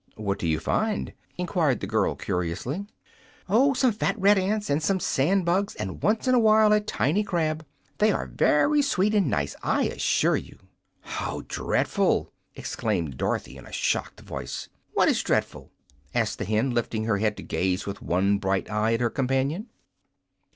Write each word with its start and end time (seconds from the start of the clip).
"What 0.15 0.39
do 0.39 0.47
you 0.47 0.59
find?" 0.59 1.13
inquired 1.37 1.79
the 1.79 1.85
girl, 1.85 2.15
curiously. 2.15 2.87
"Oh, 3.47 3.75
some 3.75 3.91
fat 3.91 4.15
red 4.17 4.35
ants, 4.39 4.67
and 4.67 4.81
some 4.81 4.99
sand 4.99 5.45
bugs, 5.45 5.75
and 5.75 6.01
once 6.01 6.27
in 6.27 6.33
a 6.33 6.39
while 6.39 6.73
a 6.73 6.79
tiny 6.79 7.23
crab. 7.23 7.63
They 7.99 8.11
are 8.11 8.25
very 8.25 8.81
sweet 8.81 9.13
and 9.13 9.29
nice, 9.29 9.55
I 9.61 9.83
assure 9.83 10.37
you." 10.37 10.57
"How 11.01 11.43
dreadful!" 11.47 12.33
exclaimed 12.55 13.17
Dorothy, 13.17 13.57
in 13.57 13.67
a 13.67 13.71
shocked 13.71 14.21
voice. 14.21 14.69
"What 14.95 15.07
is 15.07 15.21
dreadful?" 15.21 15.69
asked 16.15 16.39
the 16.39 16.45
hen, 16.45 16.71
lifting 16.71 17.03
her 17.03 17.17
head 17.19 17.37
to 17.37 17.43
gaze 17.43 17.85
with 17.85 18.01
one 18.01 18.39
bright 18.39 18.71
eye 18.71 18.95
at 18.95 19.01
her 19.01 19.11
companion. 19.11 19.69